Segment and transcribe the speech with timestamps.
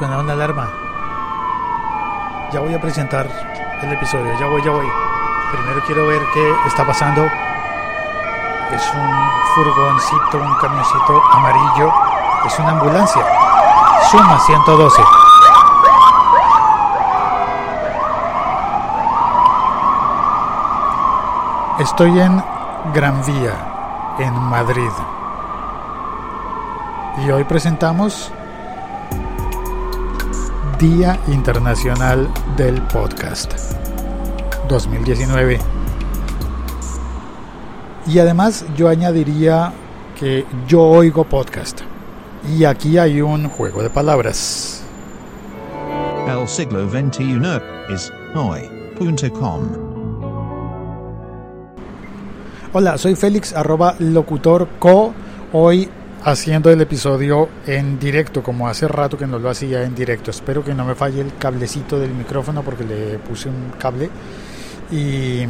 [0.00, 0.66] suena una alarma.
[2.50, 3.28] Ya voy a presentar
[3.82, 4.90] el episodio, ya voy, ya voy.
[5.52, 7.26] Primero quiero ver qué está pasando.
[8.72, 11.92] Es un furgoncito, un camioncito amarillo.
[12.46, 13.22] Es una ambulancia.
[14.10, 15.02] Suma 112.
[21.80, 22.42] Estoy en
[22.94, 23.52] Gran Vía,
[24.18, 24.92] en Madrid.
[27.18, 28.32] Y hoy presentamos
[30.80, 32.26] Día Internacional
[32.56, 33.52] del Podcast
[34.66, 35.58] 2019.
[38.06, 39.74] Y además yo añadiría
[40.18, 41.82] que yo oigo podcast.
[42.56, 44.82] Y aquí hay un juego de palabras.
[46.26, 47.60] El siglo XXI
[47.90, 49.68] es hoy.com.
[52.72, 55.12] Hola, soy Félix, arroba locutor co.
[55.52, 55.90] Hoy
[56.24, 60.30] haciendo el episodio en directo, como hace rato que no lo hacía en directo.
[60.30, 64.10] Espero que no me falle el cablecito del micrófono porque le puse un cable.
[64.92, 65.46] Y,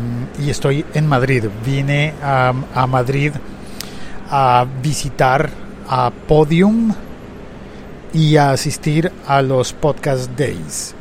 [0.49, 1.45] estoy en Madrid.
[1.65, 2.53] Vine a,
[2.87, 3.33] Madrid
[4.31, 5.51] a visitar
[5.89, 6.95] a Podium
[8.13, 10.95] y a asistir a los Podcast Days.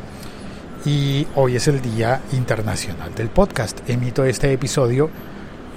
[0.85, 3.87] Y hoy es el Día Internacional del Podcast.
[3.89, 5.09] Emito este episodio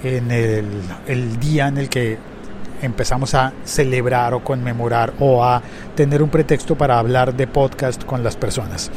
[0.03, 2.32] en el día en el que
[2.83, 5.61] empezamos a celebrar o conmemorar o a
[5.95, 8.91] tener un pretexto para hablar de podcast con las personas.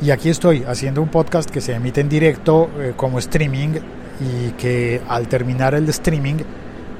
[0.00, 3.74] Y aquí estoy haciendo un podcast que se emite en directo eh, como streaming
[4.20, 6.36] y que al terminar el streaming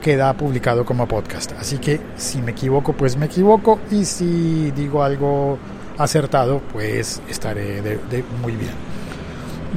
[0.01, 1.53] queda publicado como podcast.
[1.59, 5.59] Así que si me equivoco, pues me equivoco y si digo algo
[5.99, 8.73] acertado, pues estaré de, de muy bien.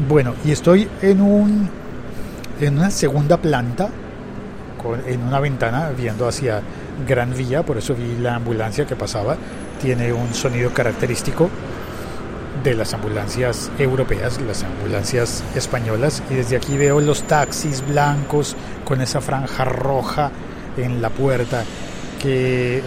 [0.07, 1.69] Bueno, y estoy en un
[2.59, 3.89] en una segunda planta
[5.05, 6.61] en una ventana viendo hacia
[7.07, 9.37] Gran Vía, por eso vi la ambulancia que pasaba.
[9.81, 11.49] Tiene un sonido característico
[12.63, 19.01] de las ambulancias europeas, las ambulancias españolas, y desde aquí veo los taxis blancos con
[19.01, 20.31] esa franja roja
[20.77, 21.63] en la puerta
[22.21, 22.81] que,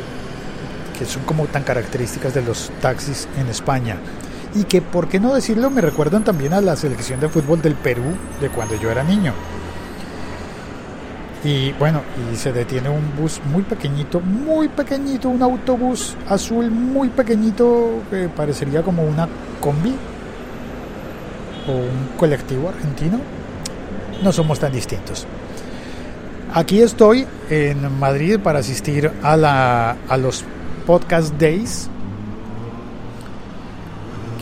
[0.98, 3.96] que son como tan características de los taxis en España.
[4.54, 7.74] Y que, por qué no decirlo, me recuerdan también a la selección de fútbol del
[7.74, 9.34] Perú de cuando yo era niño.
[11.44, 17.10] Y bueno, y se detiene un bus muy pequeñito, muy pequeñito, un autobús azul muy
[17.10, 19.28] pequeñito que parecería como una
[19.60, 19.94] combi
[21.68, 23.20] o un colectivo argentino.
[24.22, 25.26] No somos tan distintos.
[26.52, 30.44] Aquí estoy en Madrid para asistir a, la, a los
[30.86, 31.88] Podcast Days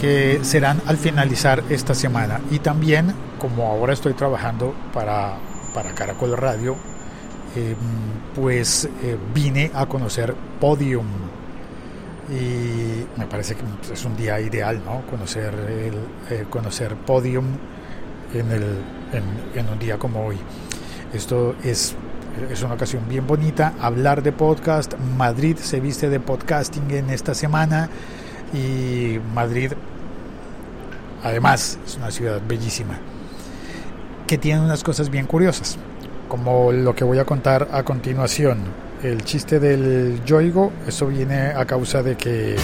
[0.00, 2.40] que serán al finalizar esta semana.
[2.50, 5.34] Y también, como ahora estoy trabajando para
[5.76, 6.74] para Caracol Radio,
[7.54, 7.76] eh,
[8.34, 11.06] pues eh, vine a conocer Podium.
[12.30, 15.02] Y me parece que es un día ideal, ¿no?
[15.02, 17.44] Conocer, el, eh, conocer Podium
[18.32, 18.62] en, el,
[19.12, 20.38] en, en, un día como hoy.
[21.12, 21.94] Esto es,
[22.50, 23.74] es una ocasión bien bonita.
[23.78, 24.94] Hablar de podcast.
[25.18, 27.90] Madrid se viste de podcasting en esta semana.
[28.54, 29.72] Y Madrid,
[31.22, 32.98] además, es una ciudad bellísima
[34.26, 35.78] que tiene unas cosas bien curiosas,
[36.28, 38.58] como lo que voy a contar a continuación.
[39.02, 42.56] El chiste del yoigo, eso viene a causa de que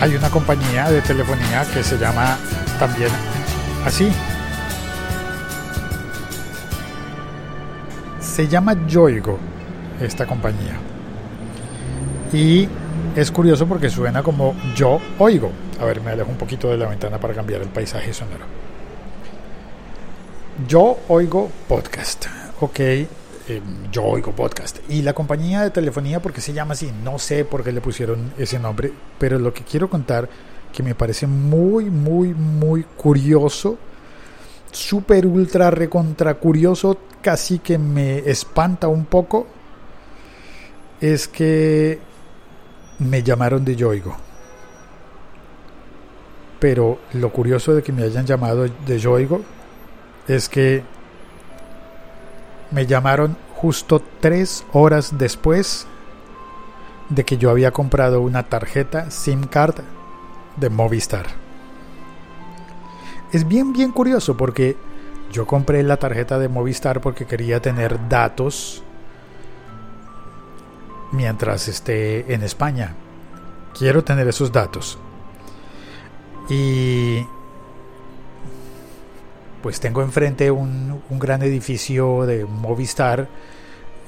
[0.00, 2.36] hay una compañía de telefonía que se llama
[2.78, 3.10] también
[3.84, 4.10] así.
[8.20, 9.38] Se llama Yoigo
[10.00, 10.76] esta compañía.
[12.32, 12.68] Y
[13.16, 15.50] es curioso porque suena como yo oigo.
[15.80, 18.44] A ver, me alejo un poquito de la ventana para cambiar el paisaje sonoro.
[20.68, 22.26] Yo oigo podcast.
[22.60, 23.08] Ok, eh,
[23.90, 24.78] yo oigo podcast.
[24.90, 26.92] Y la compañía de telefonía, porque se llama así?
[27.02, 30.28] No sé por qué le pusieron ese nombre, pero lo que quiero contar,
[30.70, 33.78] que me parece muy, muy, muy curioso,
[34.70, 39.46] súper, ultra, recontra curioso, casi que me espanta un poco,
[41.00, 41.98] es que
[42.98, 44.16] me llamaron de Yoigo.
[46.58, 49.42] Pero lo curioso de que me hayan llamado de Yoigo
[50.26, 50.82] es que
[52.70, 55.86] me llamaron justo tres horas después
[57.08, 59.76] de que yo había comprado una tarjeta SIM card
[60.56, 61.26] de Movistar.
[63.32, 64.76] Es bien, bien curioso porque
[65.32, 68.82] yo compré la tarjeta de Movistar porque quería tener datos
[71.12, 72.94] mientras esté en España.
[73.76, 74.98] Quiero tener esos datos.
[76.48, 77.26] Y
[79.62, 83.26] pues tengo enfrente un, un gran edificio de Movistar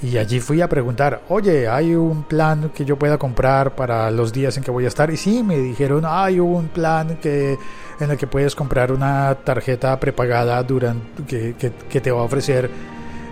[0.01, 4.33] Y allí fui a preguntar, oye, ¿hay un plan que yo pueda comprar para los
[4.33, 5.11] días en que voy a estar?
[5.11, 7.59] Y sí, me dijeron, hay un plan que,
[7.99, 12.71] en el que puedes comprar una tarjeta prepagada durante, que, que, te va a ofrecer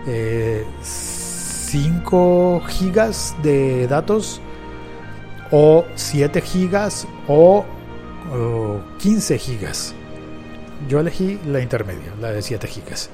[0.08, 0.64] eh,
[1.66, 4.40] 5 gigas de datos
[5.50, 7.64] o 7 gigas o,
[8.32, 9.94] o 15 gigas.
[10.88, 13.10] Yo elegí la intermedia, la de 7 gigas.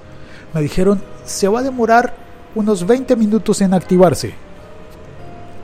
[0.53, 2.15] Me dijeron, se va a demorar
[2.55, 4.35] unos 20 minutos en activarse.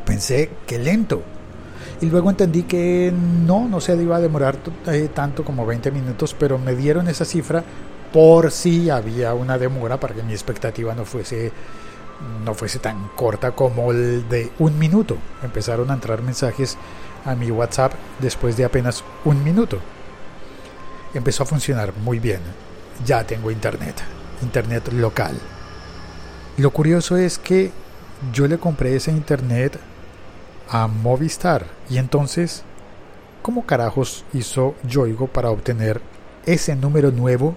[0.06, 1.22] Pensé que lento.
[2.00, 4.56] Y luego entendí que no, no se iba a demorar
[4.86, 7.62] eh, tanto como 20 minutos, pero me dieron esa cifra
[8.14, 11.52] por si había una demora para que mi expectativa no fuese
[12.44, 15.16] no fuese tan corta como el de un minuto.
[15.42, 16.76] Empezaron a entrar mensajes
[17.24, 19.78] a mi WhatsApp después de apenas un minuto.
[21.14, 22.40] Empezó a funcionar muy bien.
[23.04, 23.96] Ya tengo internet,
[24.42, 25.38] internet local.
[26.56, 27.70] Lo curioso es que
[28.32, 29.78] yo le compré ese internet
[30.68, 32.64] a Movistar y entonces,
[33.42, 36.00] ¿cómo carajos hizo Yoigo para obtener
[36.46, 37.56] ese número nuevo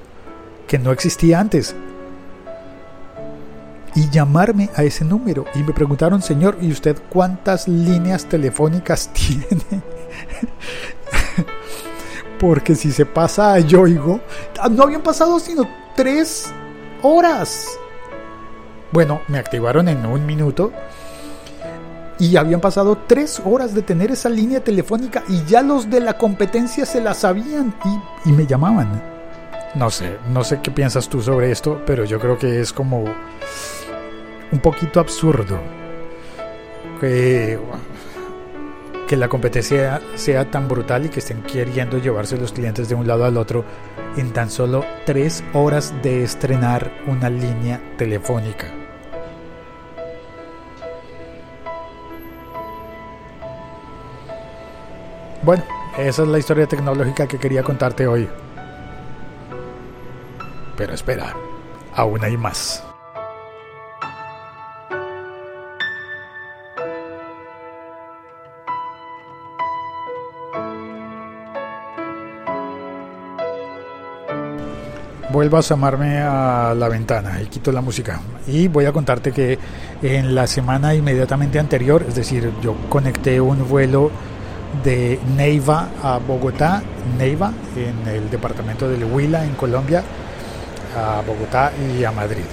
[0.68, 1.76] que no existía antes?
[3.96, 5.46] Y llamarme a ese número.
[5.56, 9.82] Y me preguntaron, señor, ¿y usted cuántas líneas telefónicas tiene?
[12.40, 14.22] Porque si se pasa a Yoigo,
[14.72, 16.52] no habían pasado sino tres
[17.02, 17.68] horas.
[18.92, 20.72] Bueno, me activaron en un minuto
[22.22, 26.18] y habían pasado tres horas de tener esa línea telefónica y ya los de la
[26.18, 29.02] competencia se la sabían y, y, me llamaban.
[29.74, 33.06] No sé, no sé qué piensas tú sobre esto, pero yo creo que es como
[34.52, 35.60] un poquito absurdo
[37.00, 37.58] que,
[39.08, 43.08] que la competencia sea tan brutal y que estén queriendo llevarse los clientes de un
[43.08, 43.66] lado al otro
[44.18, 48.68] en tan solo tres horas de estrenar una línea telefónica.
[55.44, 55.64] Bueno,
[55.98, 58.30] esa es la historia tecnológica que quería contarte hoy.
[60.78, 61.36] Pero espera,
[61.96, 62.91] aún hay más.
[75.32, 78.22] Vuelvo a asomarme a la ventana y quito la música.
[78.48, 79.58] Y voy a contarte que
[80.02, 84.12] en la semana inmediatamente anterior, es decir, yo conecté un vuelo
[84.84, 86.82] de Neiva a Bogotá,
[87.18, 90.04] Neiva, en el departamento del Huila, en Colombia,
[90.98, 92.46] a Bogotá y a Madrid.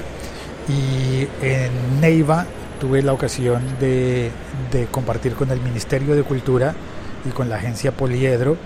[0.69, 2.47] Y en Neiva
[2.81, 4.31] tuve la ocasión de,
[4.91, 6.75] compartir con el Ministerio de Cultura
[7.29, 8.57] y con la agencia Poliedro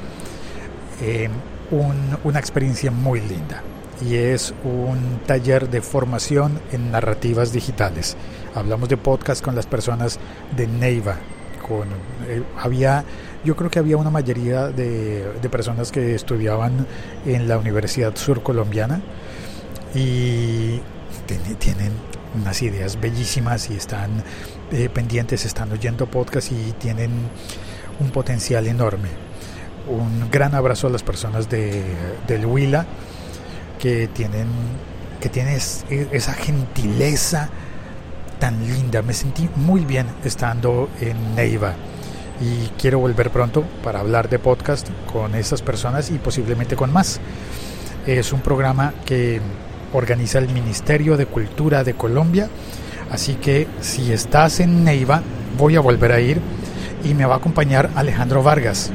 [1.00, 1.29] eh,
[1.70, 3.62] un, una experiencia muy linda
[4.04, 8.16] y es un taller de formación en narrativas digitales.
[8.54, 10.19] Hablamos de podcast con las personas
[10.56, 11.16] de Neiva.
[11.66, 11.88] Con,
[12.28, 13.04] eh, había,
[13.44, 16.87] yo creo que había una mayoría de, de, personas que estudiaban
[17.25, 19.00] en la Universidad Surcolombiana
[19.94, 20.81] y
[21.58, 21.93] tienen
[22.34, 24.22] unas ideas bellísimas y están
[24.72, 27.10] eh, pendientes, están oyendo podcast y tienen
[28.00, 29.08] un potencial enorme.
[29.88, 31.82] Un gran abrazo a las personas de,
[32.26, 32.87] del Huila
[33.82, 34.46] que tienen
[35.20, 37.49] que tienes esa gentileza
[38.38, 39.02] tan linda.
[39.02, 41.75] Me sentí muy bien estando en Neiva
[42.40, 47.20] y quiero volver pronto para hablar de podcast con esas personas y posiblemente con más.
[48.06, 49.41] Es un programa que
[49.93, 52.48] organiza el Ministerio de Cultura de Colombia,
[53.10, 55.22] así que si estás en Neiva
[55.58, 56.41] voy a volver a ir
[57.05, 58.93] y me va a acompañar Alejandro Vargas.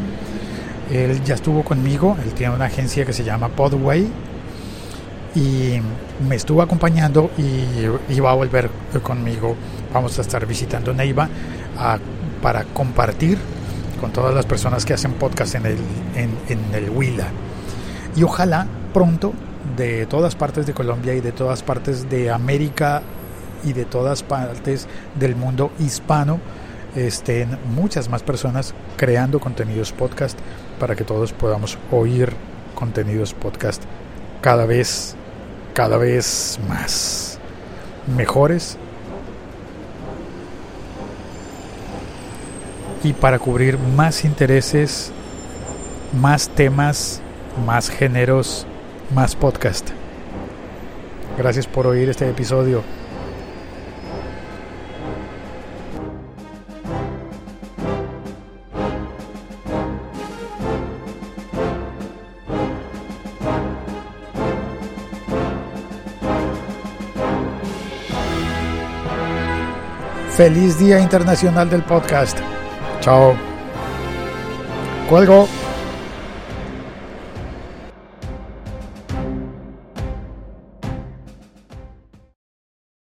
[0.92, 4.08] Él ya estuvo conmigo, él tiene una agencia que se llama Podway
[5.36, 5.80] y
[6.28, 8.70] me estuvo acompañando y iba a volver
[9.04, 9.56] conmigo.
[9.94, 11.28] Vamos a estar visitando Neiva
[12.42, 13.38] para compartir
[14.00, 15.78] con todas las personas que hacen podcast en el,
[16.16, 17.28] en, en el Huila.
[18.16, 19.34] Y ojalá pronto
[19.76, 23.02] de todas partes de Colombia y de todas partes de América
[23.64, 24.88] y de todas partes
[25.20, 26.40] del mundo hispano
[26.96, 30.38] estén muchas más personas creando contenidos podcast
[30.80, 32.34] para que todos podamos oír
[32.76, 33.84] contenidos podcast
[34.48, 35.14] cada vez
[35.74, 37.38] cada vez más
[38.16, 38.78] mejores
[43.04, 45.12] y para cubrir más intereses,
[46.22, 47.20] más temas,
[47.66, 48.66] más géneros,
[49.14, 49.90] más podcast.
[51.38, 52.84] Gracias por oír este episodio.
[70.38, 72.38] Feliz Día Internacional del Podcast.
[73.02, 73.36] Chao.
[75.10, 75.48] Cuelgo.